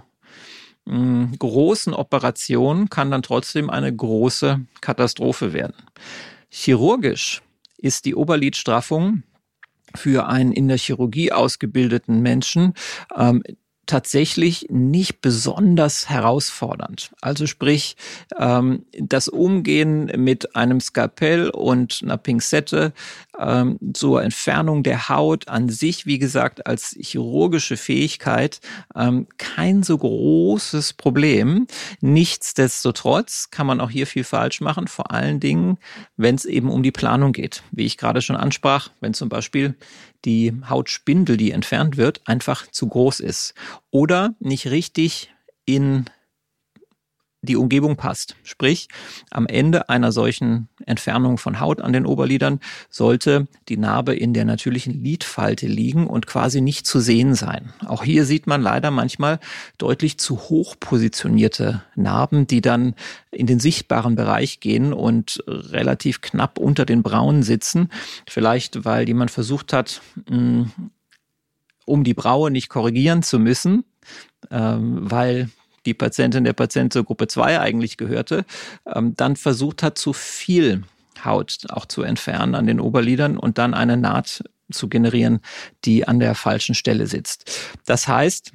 großen 0.87 1.95
Operation 1.95 2.91
kann 2.91 3.11
dann 3.11 3.23
trotzdem 3.23 3.71
eine 3.71 3.95
große 3.95 4.61
Katastrophe 4.81 5.53
werden. 5.53 5.77
Chirurgisch 6.51 7.43
ist 7.79 8.05
die 8.05 8.15
Oberlidstraffung 8.15 9.23
für 9.95 10.27
einen 10.27 10.53
in 10.53 10.69
der 10.69 10.79
Chirurgie 10.79 11.33
ausgebildeten 11.33 12.21
Menschen 12.21 12.75
ähm, 13.17 13.43
tatsächlich 13.87 14.67
nicht 14.71 15.21
besonders 15.21 16.09
herausfordernd. 16.09 17.11
Also 17.21 17.47
sprich, 17.47 17.97
ähm, 18.39 18.85
das 18.99 19.29
Umgehen 19.29 20.11
mit 20.17 20.57
einem 20.57 20.81
Skalpell 20.81 21.51
und 21.51 22.01
einer 22.03 22.17
Pinzette 22.17 22.93
ähm, 23.39 23.79
zur 23.93 24.23
Entfernung 24.23 24.83
der 24.83 25.09
Haut 25.09 25.49
an 25.49 25.69
sich, 25.69 26.07
wie 26.07 26.19
gesagt, 26.19 26.67
als 26.67 26.97
chirurgische 26.99 27.77
Fähigkeit 27.77 28.61
ähm, 28.95 29.27
kein 29.39 29.83
so 29.83 29.99
großes 29.99 30.95
Problem. 30.95 31.67
Nichtsdestotrotz 32.01 33.51
kann 33.51 33.67
man 33.67 33.81
auch 33.81 33.91
hier 33.91 34.07
viel 34.07 34.25
falsch 34.25 34.61
machen, 34.61 34.89
vor 34.89 35.11
allen 35.11 35.41
Dingen, 35.41 35.79
wenn 36.17 36.35
es 36.35 36.45
eben 36.45 36.71
um 36.71 36.83
die 36.83 36.93
Planung 36.93 37.33
geht. 37.33 37.63
Wie 37.71 37.87
ich 37.87 37.99
gerade 37.99 38.23
schon 38.23 38.37
ansprach, 38.37 38.91
wenn 39.01 39.15
zum 39.15 39.29
Beispiel 39.29 39.75
die 40.25 40.53
Hautspindel, 40.69 41.37
die 41.37 41.51
entfernt 41.51 41.97
wird, 41.97 42.21
einfach 42.27 42.67
zu 42.71 42.89
groß 42.89 43.21
ist. 43.21 43.55
Oder 43.91 44.35
nicht 44.41 44.69
richtig 44.69 45.33
in 45.65 46.05
die 47.45 47.57
Umgebung 47.57 47.97
passt. 47.97 48.37
Sprich, 48.43 48.89
am 49.31 49.47
Ende 49.47 49.89
einer 49.89 50.13
solchen 50.13 50.69
Entfernung 50.87 51.39
von 51.39 51.61
Haut 51.61 51.81
an 51.81 51.93
den 51.93 52.07
Oberlidern 52.07 52.61
sollte 52.91 53.47
die 53.69 53.77
Narbe 53.77 54.15
in 54.15 54.35
der 54.35 54.45
natürlichen 54.45 55.03
Lidfalte 55.03 55.67
liegen 55.67 56.07
und 56.07 56.27
quasi 56.27 56.61
nicht 56.61 56.87
zu 56.87 57.01
sehen 57.01 57.35
sein. 57.35 57.73
Auch 57.87 58.05
hier 58.05 58.25
sieht 58.25 58.47
man 58.47 58.63
leider 58.63 58.91
manchmal 58.91 59.41
deutlich 59.79 60.19
zu 60.19 60.39
hoch 60.39 60.77
positionierte 60.79 61.83
Narben, 61.95 62.47
die 62.47 62.61
dann 62.61 62.95
in 63.31 63.47
den 63.47 63.61
sichtbaren 63.61 64.15
Bereich 64.15 64.61
gehen 64.61 64.93
und 64.93 65.43
relativ 65.47 66.21
knapp 66.21 66.59
unter 66.59 66.85
den 66.85 67.03
Brauen 67.03 67.43
sitzen. 67.43 67.91
Vielleicht, 68.29 68.85
weil 68.85 69.07
jemand 69.07 69.31
versucht 69.31 69.73
hat, 69.73 70.01
mm, 70.29 70.65
um 71.87 72.05
die 72.05 72.15
Braue 72.15 72.51
nicht 72.51 72.69
korrigieren 72.69 73.23
zu 73.23 73.39
müssen, 73.39 73.85
ähm, 74.51 74.99
weil 75.11 75.51
die 75.87 75.95
Patientin 75.95 76.45
der 76.45 76.53
Patient 76.53 76.93
zur 76.93 77.05
Gruppe 77.05 77.27
2 77.27 77.61
eigentlich 77.61 77.97
gehörte, 77.97 78.45
ähm, 78.93 79.15
dann 79.17 79.37
versucht 79.37 79.83
hat, 79.83 79.99
zu 79.99 80.13
viel 80.13 80.83
Haut 81.25 81.59
auch 81.69 81.87
zu 81.87 82.03
entfernen 82.03 82.55
an 82.55 82.67
den 82.67 82.81
Oberlidern 82.81 83.39
und 83.39 83.59
dann 83.59 83.75
eine 83.75 83.97
Naht 83.97 84.45
zu 84.71 84.89
generieren, 84.89 85.41
die 85.85 86.09
an 86.09 86.19
der 86.19 86.35
falschen 86.35 86.75
Stelle 86.75 87.07
sitzt. 87.07 87.51
Das 87.87 88.09
heißt, 88.09 88.53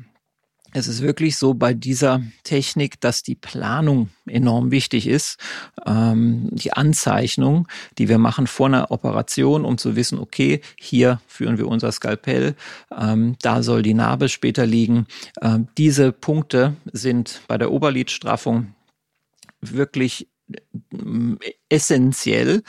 es 0.74 0.88
ist 0.88 1.02
wirklich 1.02 1.38
so 1.38 1.54
bei 1.54 1.74
dieser 1.74 2.22
Technik, 2.44 3.00
dass 3.02 3.24
die 3.24 3.36
Planung 3.36 4.10
enorm 4.26 4.72
wichtig 4.72 5.08
ist. 5.08 5.38
Ähm, 5.86 6.50
die 6.52 6.74
Anzeichnung, 6.74 7.68
die 7.98 8.10
wir 8.10 8.18
machen 8.18 8.48
vor 8.48 8.68
einer 8.68 8.92
Operation, 8.92 9.66
um 9.66 9.78
zu 9.78 9.96
wissen, 9.96 10.20
okay, 10.20 10.62
hier 10.80 11.22
führen 11.28 11.58
wir 11.58 11.68
unser 11.68 11.92
Skalpell, 11.92 12.56
ähm, 12.96 13.36
da 13.42 13.64
soll 13.64 13.82
die 13.82 13.94
Narbe 13.94 14.30
später 14.30 14.66
liegen. 14.66 15.08
Ähm, 15.42 15.68
diese 15.78 16.12
Punkte 16.12 16.76
sind 16.92 17.42
bei 17.48 17.58
der 17.58 17.72
Oberlidstraffung 17.72 18.74
wirklich 19.62 20.28
äh, 20.52 21.36
essentiell 21.70 22.64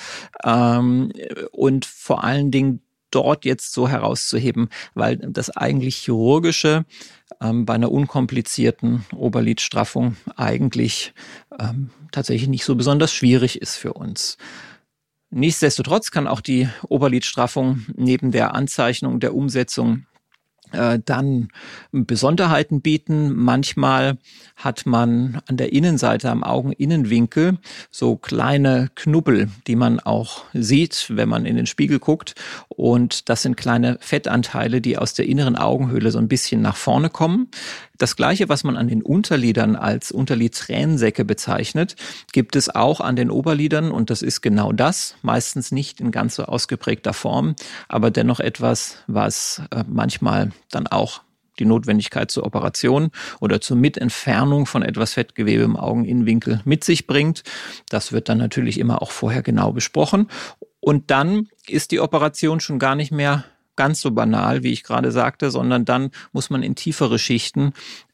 ähm, 0.45 1.13
und 1.53 1.85
vor 1.87 2.25
allen 2.25 2.51
Dingen 2.51 2.81
dort 3.11 3.45
jetzt 3.45 3.73
so 3.73 3.89
herauszuheben, 3.89 4.69
weil 4.95 5.17
das 5.17 5.51
eigentlich 5.51 5.97
chirurgische 5.97 6.85
ähm, 7.41 7.67
bei 7.67 7.75
einer 7.75 7.93
unkomplizierten 7.93 9.05
Oberlidstraffung 9.15 10.17
eigentlich 10.37 11.13
ähm, 11.59 11.91
tatsächlich 12.13 12.49
nicht 12.49 12.65
so 12.65 12.75
besonders 12.75 13.13
schwierig 13.13 13.61
ist 13.61 13.77
für 13.77 13.93
uns. 13.93 14.37
Nichtsdestotrotz 15.31 16.11
kann 16.11 16.27
auch 16.27 16.41
die 16.41 16.69
Oberlidstraffung 16.89 17.87
neben 17.95 18.33
der 18.33 18.55
Anzeichnung 18.55 19.21
der 19.21 19.35
Umsetzung 19.35 20.07
dann 21.05 21.49
Besonderheiten 21.93 22.81
bieten. 22.81 23.35
Manchmal 23.35 24.19
hat 24.57 24.87
man 24.87 25.41
an 25.47 25.57
der 25.57 25.73
Innenseite 25.73 26.31
am 26.31 26.43
Augeninnenwinkel 26.45 27.59
so 27.91 28.17
kleine 28.17 28.91
Knubbel, 28.95 29.49
die 29.67 29.77
man 29.77 30.01
auch 30.01 30.45
sieht, 30.53 31.07
wenn 31.09 31.29
man 31.29 31.47
in 31.47 31.57
den 31.57 31.67
Spiegel 31.67 31.99
guckt. 31.99 32.35
Und 32.69 33.29
das 33.29 33.43
sind 33.43 33.57
kleine 33.57 33.99
Fettanteile, 34.01 34.81
die 34.81 34.99
aus 34.99 35.15
der 35.15 35.27
inneren 35.27 35.57
Augenhöhle 35.57 36.11
so 36.11 36.19
ein 36.19 36.29
bisschen 36.29 36.61
nach 36.61 36.77
vorne 36.77 37.11
kommen. 37.11 37.49
Das 38.01 38.17
gleiche, 38.17 38.49
was 38.49 38.65
man 38.65 38.79
an 38.79 38.89
den 38.89 39.03
Unterliedern 39.03 39.77
als 39.77 40.11
Unterlidtränensäcke 40.11 41.27
bezeichnet, 41.27 41.97
gibt 42.33 42.57
es 42.57 42.75
auch 42.75 43.03
an 43.03 43.15
den 43.15 43.31
Oberliedern 43.31 43.91
und 43.91 44.09
das 44.09 44.23
ist 44.23 44.41
genau 44.41 44.73
das, 44.73 45.17
meistens 45.21 45.71
nicht 45.71 46.01
in 46.01 46.11
ganz 46.11 46.37
so 46.37 46.45
ausgeprägter 46.45 47.13
Form, 47.13 47.57
aber 47.89 48.11
dennoch 48.11 48.41
etwas, 48.41 48.97
was 49.07 49.61
äh, 49.71 49.85
manchmal 49.87 50.53
dann 50.71 50.87
auch 50.87 51.21
die 51.59 51.67
Notwendigkeit 51.67 52.31
zur 52.31 52.47
Operation 52.47 53.11
oder 53.39 53.61
zur 53.61 53.77
Mitentfernung 53.77 54.65
von 54.65 54.81
etwas 54.81 55.13
Fettgewebe 55.13 55.63
im 55.63 55.77
Augeninnenwinkel 55.77 56.63
mit 56.65 56.85
sich 56.85 57.07
bringt. 57.07 57.43
Das 57.91 58.13
wird 58.13 58.31
dann 58.31 58.39
natürlich 58.39 58.79
immer 58.79 59.03
auch 59.03 59.11
vorher 59.11 59.43
genau 59.43 59.73
besprochen. 59.73 60.29
Und 60.81 61.11
dann 61.11 61.49
ist 61.69 61.91
die 61.91 62.01
Operation 62.01 62.61
schon 62.61 62.79
gar 62.79 62.95
nicht 62.95 63.13
mehr 63.13 63.45
ganz 63.81 64.03
so 64.03 64.11
banal, 64.11 64.63
wie 64.63 64.73
ich 64.73 64.83
gerade 64.83 65.11
sagte, 65.11 65.51
sondern 65.51 65.87
dann 65.87 66.11
muss 66.33 66.51
man 66.51 66.63
in 66.63 66.75
tiefere 66.75 67.19
Schichten 67.19 67.73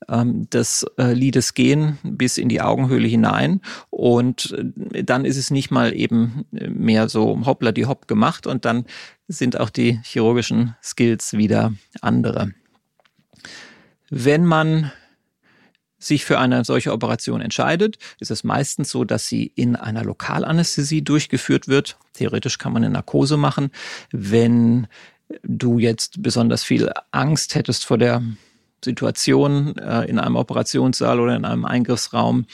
ähm, 0.09 0.49
des 0.49 0.87
äh, 0.97 1.13
Lides 1.13 1.55
gehen, 1.55 1.99
bis 2.05 2.39
in 2.39 2.49
die 2.49 2.61
Augenhöhle 2.61 3.09
hinein. 3.09 3.61
Und 3.91 4.57
äh, 4.93 5.03
dann 5.03 5.25
ist 5.25 5.37
es 5.37 5.51
nicht 5.51 5.73
mal 5.73 5.93
eben 5.93 6.45
mehr 6.53 7.09
so 7.09 7.45
hoppla 7.45 7.73
die 7.73 7.87
hopp 7.87 8.07
gemacht 8.07 8.47
und 8.47 8.65
dann 8.65 8.85
sind 9.27 9.59
auch 9.59 9.71
die 9.71 9.99
chirurgischen 10.05 10.77
Skills 10.81 11.33
wieder 11.33 11.73
andere. 12.01 12.53
Wenn 14.09 14.45
man 14.45 14.93
sich 15.99 16.25
für 16.25 16.39
eine 16.39 16.65
solche 16.65 16.93
Operation 16.93 17.41
entscheidet, 17.41 17.99
ist 18.21 18.31
es 18.31 18.45
meistens 18.45 18.91
so, 18.91 19.03
dass 19.03 19.27
sie 19.27 19.51
in 19.57 19.75
einer 19.75 20.05
Lokalanästhesie 20.05 21.03
durchgeführt 21.03 21.67
wird. 21.67 21.99
Theoretisch 22.13 22.59
kann 22.59 22.73
man 22.73 22.85
eine 22.85 22.93
Narkose 22.93 23.37
machen. 23.37 23.71
Wenn 24.13 24.87
du 25.43 25.79
jetzt 25.79 26.23
besonders 26.23 26.65
viel 26.65 26.91
Angst 27.11 27.55
hättest 27.55 27.85
vor 27.85 27.99
der 27.99 28.23
Situation 28.85 29.77
äh, 29.79 30.05
in 30.05 30.19
einem 30.19 30.37
Operationssaal 30.37 31.19
oder 31.19 31.35
in 31.35 31.45
einem 31.45 31.65
Eingriffsraum. 31.65 32.47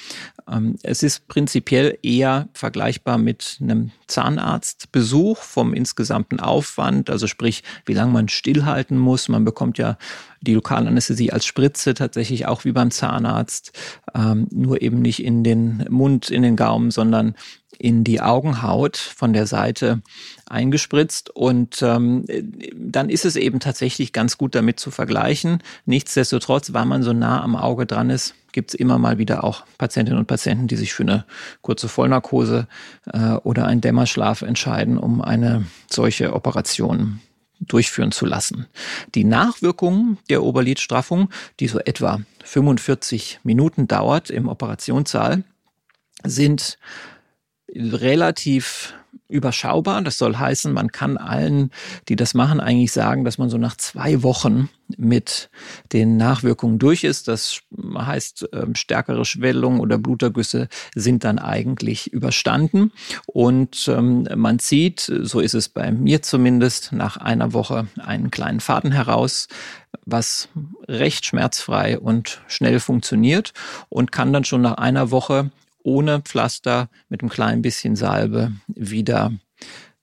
Ähm, 0.50 0.76
es 0.82 1.02
ist 1.02 1.28
prinzipiell 1.28 1.98
eher 2.02 2.48
vergleichbar 2.54 3.18
mit 3.18 3.58
einem 3.60 3.90
Zahnarztbesuch 4.06 5.38
vom 5.38 5.74
insgesamten 5.74 6.40
Aufwand, 6.40 7.10
also 7.10 7.26
sprich, 7.26 7.62
wie 7.84 7.94
lange 7.94 8.12
man 8.12 8.28
stillhalten 8.28 8.98
muss. 8.98 9.28
Man 9.28 9.44
bekommt 9.44 9.78
ja 9.78 9.98
die 10.40 10.54
Lokalanästhesie 10.54 11.32
als 11.32 11.44
Spritze 11.44 11.94
tatsächlich 11.94 12.46
auch 12.46 12.64
wie 12.64 12.72
beim 12.72 12.90
Zahnarzt, 12.90 13.78
ähm, 14.14 14.48
nur 14.50 14.80
eben 14.80 15.02
nicht 15.02 15.22
in 15.22 15.44
den 15.44 15.84
Mund, 15.90 16.30
in 16.30 16.42
den 16.42 16.56
Gaumen, 16.56 16.90
sondern 16.90 17.34
in 17.82 18.04
die 18.04 18.20
Augenhaut 18.20 18.96
von 18.96 19.32
der 19.32 19.48
Seite 19.48 20.02
eingespritzt 20.46 21.30
und 21.30 21.82
ähm, 21.82 22.24
dann 22.76 23.10
ist 23.10 23.24
es 23.24 23.34
eben 23.34 23.58
tatsächlich 23.58 24.12
ganz 24.12 24.38
gut 24.38 24.54
damit 24.54 24.78
zu 24.78 24.92
vergleichen. 24.92 25.62
Nichtsdestotrotz, 25.84 26.72
weil 26.72 26.84
man 26.84 27.02
so 27.02 27.12
nah 27.12 27.42
am 27.42 27.56
Auge 27.56 27.84
dran 27.84 28.08
ist, 28.08 28.36
gibt 28.52 28.70
es 28.70 28.74
immer 28.74 28.98
mal 28.98 29.18
wieder 29.18 29.42
auch 29.42 29.64
Patientinnen 29.78 30.20
und 30.20 30.26
Patienten, 30.26 30.68
die 30.68 30.76
sich 30.76 30.94
für 30.94 31.02
eine 31.02 31.24
kurze 31.60 31.88
Vollnarkose 31.88 32.68
äh, 33.12 33.32
oder 33.42 33.66
einen 33.66 33.80
Dämmerschlaf 33.80 34.42
entscheiden, 34.42 34.96
um 34.96 35.20
eine 35.20 35.64
solche 35.90 36.34
Operation 36.34 37.20
durchführen 37.58 38.12
zu 38.12 38.26
lassen. 38.26 38.66
Die 39.16 39.24
Nachwirkungen 39.24 40.18
der 40.30 40.44
Oberlidstraffung, 40.44 41.30
die 41.58 41.66
so 41.66 41.80
etwa 41.80 42.20
45 42.44 43.40
Minuten 43.42 43.88
dauert 43.88 44.30
im 44.30 44.48
Operationssaal, 44.48 45.42
sind 46.24 46.78
relativ 47.74 48.94
überschaubar. 49.32 50.02
Das 50.02 50.18
soll 50.18 50.36
heißen, 50.36 50.72
man 50.72 50.92
kann 50.92 51.16
allen, 51.16 51.70
die 52.08 52.16
das 52.16 52.34
machen, 52.34 52.60
eigentlich 52.60 52.92
sagen, 52.92 53.24
dass 53.24 53.38
man 53.38 53.48
so 53.48 53.58
nach 53.58 53.76
zwei 53.76 54.22
Wochen 54.22 54.68
mit 54.96 55.48
den 55.92 56.18
Nachwirkungen 56.18 56.78
durch 56.78 57.02
ist. 57.02 57.28
Das 57.28 57.60
heißt, 57.96 58.50
ähm, 58.52 58.74
stärkere 58.74 59.24
Schwellungen 59.24 59.80
oder 59.80 59.96
Blutergüsse 59.96 60.68
sind 60.94 61.24
dann 61.24 61.38
eigentlich 61.38 62.12
überstanden. 62.12 62.92
Und 63.26 63.88
ähm, 63.88 64.28
man 64.36 64.58
zieht, 64.58 65.00
so 65.00 65.40
ist 65.40 65.54
es 65.54 65.70
bei 65.70 65.90
mir 65.90 66.22
zumindest, 66.22 66.92
nach 66.92 67.16
einer 67.16 67.54
Woche 67.54 67.88
einen 67.98 68.30
kleinen 68.30 68.60
Faden 68.60 68.92
heraus, 68.92 69.48
was 70.04 70.48
recht 70.88 71.24
schmerzfrei 71.24 71.98
und 71.98 72.42
schnell 72.48 72.80
funktioniert 72.80 73.52
und 73.88 74.12
kann 74.12 74.32
dann 74.32 74.44
schon 74.44 74.60
nach 74.60 74.74
einer 74.74 75.10
Woche 75.10 75.50
ohne 75.82 76.20
Pflaster 76.20 76.88
mit 77.08 77.22
einem 77.22 77.30
kleinen 77.30 77.62
bisschen 77.62 77.96
Salbe 77.96 78.52
wieder 78.68 79.32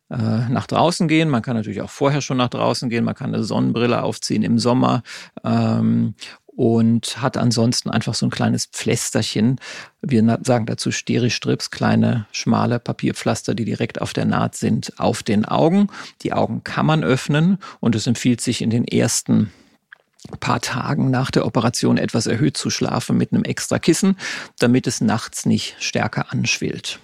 äh, 0.09 0.49
nach 0.49 0.67
draußen 0.67 1.07
gehen. 1.07 1.29
Man 1.29 1.41
kann 1.41 1.55
natürlich 1.55 1.81
auch 1.81 1.89
vorher 1.89 2.21
schon 2.21 2.37
nach 2.37 2.49
draußen 2.49 2.89
gehen. 2.89 3.03
Man 3.03 3.15
kann 3.15 3.33
eine 3.33 3.43
Sonnenbrille 3.43 4.01
aufziehen 4.01 4.43
im 4.43 4.57
Sommer 4.57 5.03
ähm, 5.43 6.15
und 6.47 7.21
hat 7.21 7.37
ansonsten 7.37 7.89
einfach 7.89 8.15
so 8.15 8.25
ein 8.25 8.31
kleines 8.31 8.65
Pflästerchen. 8.65 9.59
Wir 10.01 10.39
sagen 10.43 10.65
dazu 10.65 10.91
Steri-Strips, 10.91 11.71
kleine 11.71 12.25
schmale 12.31 12.79
Papierpflaster, 12.79 13.55
die 13.55 13.65
direkt 13.65 14.01
auf 14.01 14.13
der 14.13 14.25
Naht 14.25 14.55
sind, 14.55 14.99
auf 14.99 15.23
den 15.23 15.45
Augen. 15.45 15.87
Die 16.23 16.33
Augen 16.33 16.63
kann 16.63 16.85
man 16.85 17.03
öffnen 17.03 17.59
und 17.79 17.95
es 17.95 18.07
empfiehlt 18.07 18.41
sich 18.41 18.61
in 18.61 18.71
den 18.71 18.85
ersten 18.85 19.51
paar 20.39 20.61
Tagen 20.61 21.09
nach 21.09 21.31
der 21.31 21.45
Operation 21.45 21.97
etwas 21.97 22.27
erhöht 22.27 22.57
zu 22.57 22.69
schlafen 22.69 23.17
mit 23.17 23.31
einem 23.31 23.43
extra 23.43 23.79
Kissen, 23.79 24.17
damit 24.59 24.87
es 24.87 25.01
nachts 25.01 25.45
nicht 25.45 25.75
stärker 25.79 26.31
anschwillt. 26.31 26.99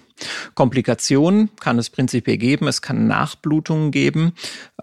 Komplikationen 0.54 1.50
kann 1.60 1.78
es 1.78 1.90
prinzipiell 1.90 2.38
geben. 2.38 2.68
Es 2.68 2.82
kann 2.82 3.06
Nachblutungen 3.06 3.90
geben, 3.90 4.32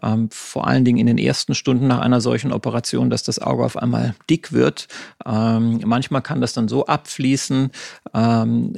ähm, 0.01 0.29
vor 0.31 0.67
allen 0.67 0.85
Dingen 0.85 0.99
in 0.99 1.07
den 1.07 1.17
ersten 1.17 1.55
Stunden 1.55 1.87
nach 1.87 1.99
einer 1.99 2.21
solchen 2.21 2.51
Operation, 2.51 3.09
dass 3.09 3.23
das 3.23 3.39
Auge 3.39 3.63
auf 3.63 3.77
einmal 3.77 4.15
dick 4.29 4.51
wird. 4.51 4.87
Ähm, 5.25 5.81
manchmal 5.85 6.21
kann 6.21 6.41
das 6.41 6.53
dann 6.53 6.67
so 6.67 6.85
abfließen. 6.85 7.71
Ähm, 8.13 8.73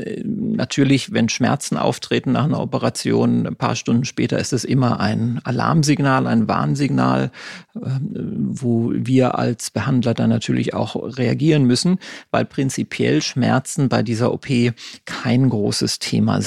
natürlich, 0.56 1.12
wenn 1.12 1.30
Schmerzen 1.30 1.78
auftreten 1.78 2.32
nach 2.32 2.46
einer 2.46 2.62
Operation, 2.62 3.46
ein 3.46 3.56
paar 3.56 3.76
Stunden 3.76 4.06
später 4.06 4.40
ist 4.40 4.54
es 4.54 4.64
immer 4.64 5.00
ein 5.00 5.42
Alarmsignal, 5.44 6.28
ein 6.28 6.48
Warnsignal, 6.48 7.32
äh, 7.76 7.80
wo 7.80 8.92
wir 8.94 9.38
als 9.38 9.72
Behandler 9.72 10.14
dann 10.14 10.30
natürlich 10.30 10.74
auch 10.74 10.96
reagieren 10.96 11.66
müssen, 11.66 12.00
weil 12.32 12.46
prinzipiell 12.46 13.22
Schmerzen 13.22 13.90
bei 13.90 14.04
dieser 14.04 14.32
OP 14.32 14.48
kein 15.06 15.50
großes 15.50 16.00
Thema 16.00 16.42
sind. 16.42 16.45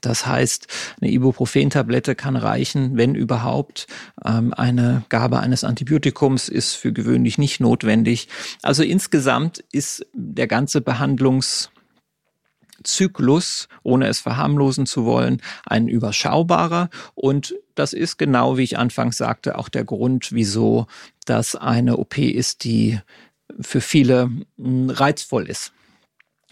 Das 0.00 0.26
heißt, 0.26 0.66
eine 1.00 1.10
Ibuprofen-Tablette 1.10 2.14
kann 2.14 2.36
reichen, 2.36 2.96
wenn 2.96 3.14
überhaupt. 3.14 3.86
Ähm, 4.24 4.52
eine 4.54 5.04
Gabe 5.08 5.40
eines 5.40 5.64
Antibiotikums 5.64 6.48
ist 6.48 6.74
für 6.74 6.92
gewöhnlich 6.92 7.38
nicht 7.38 7.60
notwendig. 7.60 8.28
Also 8.62 8.82
insgesamt 8.82 9.64
ist 9.72 10.06
der 10.12 10.46
ganze 10.46 10.80
Behandlungs 10.80 11.70
Zyklus, 12.82 13.68
ohne 13.82 14.08
es 14.08 14.20
verharmlosen 14.20 14.84
zu 14.84 15.06
wollen, 15.06 15.40
ein 15.64 15.88
überschaubarer. 15.88 16.90
Und 17.14 17.54
das 17.74 17.92
ist 17.92 18.18
genau, 18.18 18.58
wie 18.58 18.64
ich 18.64 18.78
anfangs 18.78 19.16
sagte, 19.16 19.58
auch 19.58 19.68
der 19.68 19.84
Grund, 19.84 20.32
wieso 20.32 20.86
das 21.24 21.56
eine 21.56 21.96
OP 21.96 22.18
ist, 22.18 22.64
die 22.64 23.00
für 23.60 23.80
viele 23.80 24.30
hm, 24.58 24.90
reizvoll 24.90 25.48
ist 25.48 25.73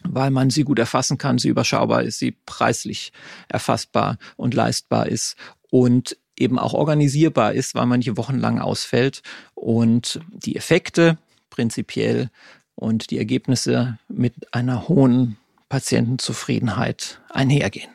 weil 0.09 0.31
man 0.31 0.51
sie 0.51 0.65
gut 0.65 0.79
erfassen 0.79 1.19
kann, 1.19 1.39
sie 1.39 1.49
überschaubar 1.49 2.03
ist, 2.03 2.19
sie 2.19 2.37
preislich 2.47 3.13
erfassbar 3.49 4.19
und 4.37 4.55
leistbar 4.55 5.07
ist 5.07 5.37
und 5.71 6.17
eben 6.37 6.59
auch 6.59 6.75
organisierbar 6.75 7.53
ist, 7.53 7.75
weil 7.75 7.87
man 7.87 8.01
hier 8.01 8.17
wochenlang 8.17 8.59
ausfällt 8.59 9.23
und 9.55 10.21
die 10.31 10.57
Effekte 10.57 11.19
prinzipiell 11.51 12.31
und 12.75 13.11
die 13.11 13.19
Ergebnisse 13.19 13.99
mit 14.09 14.53
einer 14.55 14.89
hohen 14.89 15.37
Patientenzufriedenheit 15.69 17.21
einhergehen. 17.31 17.91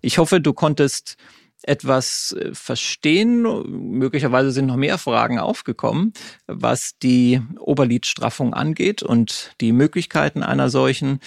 Ich 0.00 0.18
hoffe, 0.18 0.40
du 0.40 0.52
konntest 0.52 1.16
etwas 1.62 2.32
äh, 2.32 2.54
verstehen. 2.54 3.42
Möglicherweise 3.98 4.50
sind 4.50 4.66
noch 4.66 4.76
mehr 4.76 4.98
Fragen 4.98 5.38
aufgekommen, 5.38 6.12
was 6.46 6.98
die 6.98 7.40
Oberlidstraffung 7.58 8.54
angeht 8.54 9.02
und 9.02 9.52
die 9.60 9.72
Möglichkeiten 9.72 10.42
einer 10.42 10.70
solchen. 10.70 11.20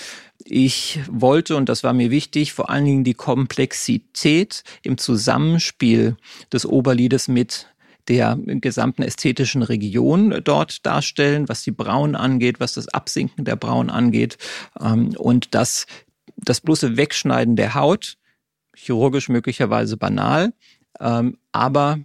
Ich 0.45 0.99
wollte, 1.09 1.55
und 1.55 1.69
das 1.69 1.83
war 1.83 1.93
mir 1.93 2.11
wichtig, 2.11 2.53
vor 2.53 2.69
allen 2.69 2.85
Dingen 2.85 3.03
die 3.03 3.13
Komplexität 3.13 4.63
im 4.81 4.97
Zusammenspiel 4.97 6.17
des 6.51 6.65
Oberlides 6.65 7.27
mit 7.27 7.67
der 8.07 8.37
gesamten 8.45 9.03
ästhetischen 9.03 9.63
Region 9.63 10.41
dort 10.43 10.85
darstellen, 10.85 11.47
was 11.47 11.63
die 11.63 11.71
Brauen 11.71 12.15
angeht, 12.15 12.59
was 12.59 12.73
das 12.73 12.89
Absinken 12.89 13.45
der 13.45 13.55
Brauen 13.55 13.89
angeht 13.89 14.37
ähm, 14.79 15.15
und 15.17 15.55
dass 15.55 15.85
das 16.35 16.59
bloße 16.59 16.97
Wegschneiden 16.97 17.55
der 17.55 17.75
Haut 17.75 18.17
chirurgisch 18.75 19.29
möglicherweise 19.29 19.97
banal, 19.97 20.53
ähm, 20.99 21.37
aber 21.51 21.99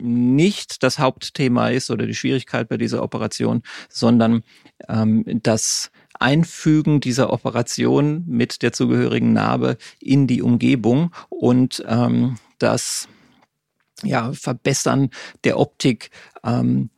nicht 0.00 0.82
das 0.82 0.98
Hauptthema 0.98 1.68
ist 1.68 1.90
oder 1.90 2.06
die 2.06 2.14
Schwierigkeit 2.14 2.68
bei 2.68 2.76
dieser 2.76 3.02
Operation, 3.02 3.62
sondern 3.88 4.42
ähm, 4.88 5.24
das 5.42 5.90
Einfügen 6.18 7.00
dieser 7.00 7.32
Operation 7.32 8.24
mit 8.26 8.62
der 8.62 8.72
zugehörigen 8.72 9.32
Narbe 9.32 9.76
in 10.00 10.26
die 10.26 10.42
Umgebung 10.42 11.12
und 11.28 11.82
ähm, 11.86 12.38
das 12.58 13.08
ja, 14.02 14.32
Verbessern 14.32 15.10
der 15.44 15.58
Optik 15.58 16.10
ähm, 16.44 16.90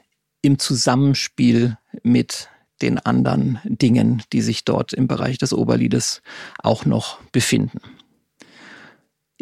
im 0.42 0.58
Zusammenspiel 0.58 1.76
mit 2.02 2.48
den 2.82 2.98
anderen 2.98 3.58
Dingen, 3.64 4.22
die 4.32 4.40
sich 4.40 4.64
dort 4.64 4.92
im 4.94 5.06
Bereich 5.06 5.36
des 5.36 5.52
Oberlides 5.52 6.22
auch 6.62 6.86
noch 6.86 7.20
befinden. 7.32 7.80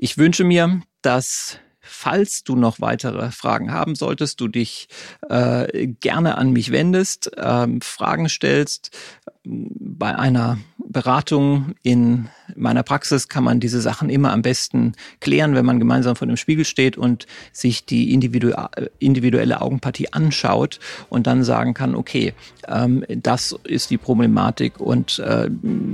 Ich 0.00 0.16
wünsche 0.16 0.44
mir, 0.44 0.80
dass 1.02 1.58
falls 1.88 2.44
du 2.44 2.54
noch 2.54 2.80
weitere 2.80 3.30
Fragen 3.30 3.72
haben 3.72 3.94
solltest, 3.94 4.40
du 4.40 4.48
dich 4.48 4.88
äh, 5.28 5.86
gerne 5.86 6.38
an 6.38 6.52
mich 6.52 6.70
wendest, 6.70 7.36
äh, 7.36 7.66
Fragen 7.80 8.28
stellst. 8.28 8.96
Bei 9.44 10.14
einer 10.14 10.58
Beratung 10.76 11.74
in 11.82 12.28
meiner 12.56 12.82
Praxis 12.82 13.28
kann 13.28 13.44
man 13.44 13.60
diese 13.60 13.80
Sachen 13.80 14.10
immer 14.10 14.32
am 14.32 14.42
besten 14.42 14.92
klären, 15.20 15.54
wenn 15.54 15.64
man 15.64 15.78
gemeinsam 15.78 16.16
vor 16.16 16.26
dem 16.26 16.36
Spiegel 16.36 16.64
steht 16.64 16.96
und 16.96 17.26
sich 17.52 17.84
die 17.84 18.12
individu 18.12 18.52
individuelle 18.98 19.60
Augenpartie 19.60 20.12
anschaut 20.12 20.80
und 21.08 21.26
dann 21.26 21.44
sagen 21.44 21.74
kann, 21.74 21.94
okay, 21.94 22.34
ähm, 22.66 23.04
das 23.08 23.56
ist 23.64 23.90
die 23.90 23.98
Problematik 23.98 24.80
und 24.80 25.18
äh, 25.18 25.48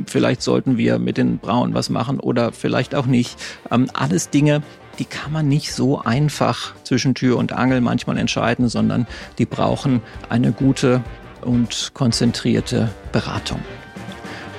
vielleicht 0.06 0.42
sollten 0.42 0.76
wir 0.76 0.98
mit 0.98 1.16
den 1.16 1.38
Brauen 1.38 1.74
was 1.74 1.90
machen 1.90 2.20
oder 2.20 2.52
vielleicht 2.52 2.94
auch 2.94 3.06
nicht. 3.06 3.38
Ähm, 3.70 3.88
alles 3.92 4.30
Dinge, 4.30 4.62
die 4.98 5.04
kann 5.04 5.32
man 5.32 5.48
nicht 5.48 5.72
so 5.72 6.00
einfach 6.00 6.74
zwischen 6.84 7.14
Tür 7.14 7.38
und 7.38 7.52
Angel 7.52 7.80
manchmal 7.80 8.18
entscheiden, 8.18 8.68
sondern 8.68 9.06
die 9.38 9.46
brauchen 9.46 10.02
eine 10.28 10.52
gute 10.52 11.02
und 11.40 11.92
konzentrierte 11.94 12.90
Beratung. 13.12 13.60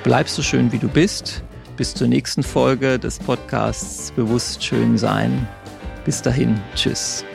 Bleib 0.03 0.29
so 0.29 0.41
schön, 0.41 0.71
wie 0.71 0.77
du 0.77 0.87
bist. 0.87 1.43
Bis 1.77 1.93
zur 1.93 2.07
nächsten 2.07 2.43
Folge 2.43 2.99
des 2.99 3.19
Podcasts 3.19 4.11
Bewusst 4.11 4.63
Schön 4.63 4.97
Sein. 4.97 5.47
Bis 6.05 6.21
dahin, 6.21 6.59
tschüss. 6.75 7.25